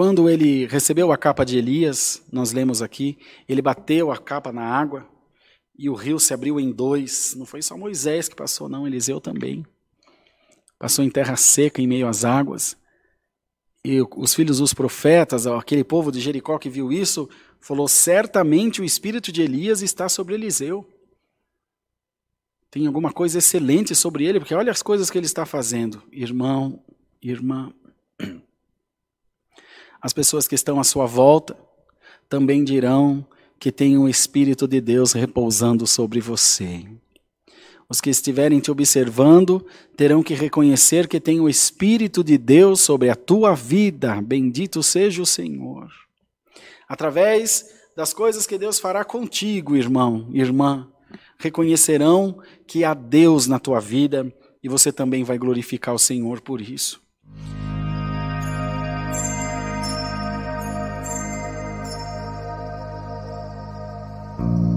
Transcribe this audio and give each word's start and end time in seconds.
Quando 0.00 0.30
ele 0.30 0.64
recebeu 0.64 1.12
a 1.12 1.18
capa 1.18 1.44
de 1.44 1.58
Elias, 1.58 2.22
nós 2.32 2.52
lemos 2.52 2.80
aqui, 2.80 3.18
ele 3.46 3.60
bateu 3.60 4.10
a 4.10 4.16
capa 4.16 4.50
na 4.50 4.62
água 4.62 5.06
e 5.78 5.90
o 5.90 5.94
rio 5.94 6.18
se 6.18 6.32
abriu 6.32 6.58
em 6.58 6.72
dois. 6.72 7.34
Não 7.36 7.44
foi 7.44 7.60
só 7.60 7.76
Moisés 7.76 8.26
que 8.26 8.34
passou, 8.34 8.66
não, 8.66 8.86
Eliseu 8.86 9.20
também. 9.20 9.62
Passou 10.78 11.04
em 11.04 11.10
terra 11.10 11.36
seca, 11.36 11.82
em 11.82 11.86
meio 11.86 12.08
às 12.08 12.24
águas. 12.24 12.78
E 13.84 14.00
os 14.16 14.32
filhos 14.32 14.56
dos 14.56 14.72
profetas, 14.72 15.46
aquele 15.46 15.84
povo 15.84 16.10
de 16.10 16.18
Jericó 16.18 16.58
que 16.58 16.70
viu 16.70 16.90
isso, 16.90 17.28
falou: 17.60 17.86
certamente 17.86 18.80
o 18.80 18.84
espírito 18.86 19.30
de 19.30 19.42
Elias 19.42 19.82
está 19.82 20.08
sobre 20.08 20.32
Eliseu. 20.32 20.82
Tem 22.70 22.86
alguma 22.86 23.12
coisa 23.12 23.36
excelente 23.36 23.94
sobre 23.94 24.24
ele, 24.24 24.40
porque 24.40 24.54
olha 24.54 24.72
as 24.72 24.80
coisas 24.80 25.10
que 25.10 25.18
ele 25.18 25.26
está 25.26 25.44
fazendo. 25.44 26.02
Irmão, 26.10 26.82
irmã. 27.20 27.70
As 30.00 30.12
pessoas 30.12 30.48
que 30.48 30.54
estão 30.54 30.80
à 30.80 30.84
sua 30.84 31.06
volta 31.06 31.56
também 32.28 32.64
dirão 32.64 33.26
que 33.58 33.70
tem 33.70 33.98
o 33.98 34.08
Espírito 34.08 34.66
de 34.66 34.80
Deus 34.80 35.12
repousando 35.12 35.86
sobre 35.86 36.20
você. 36.20 36.86
Os 37.88 38.00
que 38.00 38.08
estiverem 38.08 38.60
te 38.60 38.70
observando 38.70 39.66
terão 39.96 40.22
que 40.22 40.32
reconhecer 40.32 41.08
que 41.08 41.20
tem 41.20 41.40
o 41.40 41.48
Espírito 41.48 42.22
de 42.22 42.38
Deus 42.38 42.80
sobre 42.80 43.10
a 43.10 43.16
tua 43.16 43.54
vida. 43.54 44.22
Bendito 44.22 44.82
seja 44.82 45.20
o 45.20 45.26
Senhor. 45.26 45.90
Através 46.88 47.66
das 47.96 48.14
coisas 48.14 48.46
que 48.46 48.56
Deus 48.56 48.78
fará 48.78 49.04
contigo, 49.04 49.76
irmão, 49.76 50.28
irmã, 50.32 50.88
reconhecerão 51.36 52.38
que 52.66 52.84
há 52.84 52.94
Deus 52.94 53.46
na 53.46 53.58
tua 53.58 53.80
vida 53.80 54.32
e 54.62 54.68
você 54.68 54.92
também 54.92 55.24
vai 55.24 55.36
glorificar 55.36 55.94
o 55.94 55.98
Senhor 55.98 56.40
por 56.40 56.60
isso. 56.60 57.02
Bye. 64.40 64.69